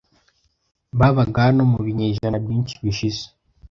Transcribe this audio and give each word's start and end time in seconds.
babaga 0.99 1.37
hano 1.47 1.61
mu 1.71 1.77
binyejana 1.85 2.37
byinshi 2.43 2.73
bishize. 2.83 3.23